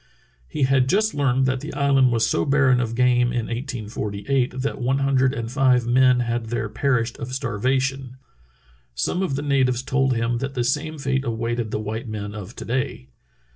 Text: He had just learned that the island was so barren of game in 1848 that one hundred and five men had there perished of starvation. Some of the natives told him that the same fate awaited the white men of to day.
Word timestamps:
He 0.47 0.63
had 0.63 0.89
just 0.89 1.13
learned 1.13 1.45
that 1.45 1.59
the 1.59 1.75
island 1.75 2.11
was 2.11 2.25
so 2.25 2.43
barren 2.43 2.79
of 2.79 2.95
game 2.95 3.27
in 3.31 3.45
1848 3.45 4.59
that 4.61 4.81
one 4.81 4.97
hundred 4.97 5.31
and 5.31 5.51
five 5.51 5.85
men 5.85 6.21
had 6.21 6.47
there 6.47 6.69
perished 6.69 7.17
of 7.19 7.31
starvation. 7.35 8.17
Some 8.95 9.21
of 9.21 9.35
the 9.35 9.43
natives 9.43 9.83
told 9.83 10.15
him 10.15 10.39
that 10.39 10.55
the 10.55 10.63
same 10.63 10.97
fate 10.97 11.23
awaited 11.23 11.69
the 11.69 11.79
white 11.79 12.07
men 12.09 12.33
of 12.33 12.55
to 12.55 12.65
day. 12.65 13.09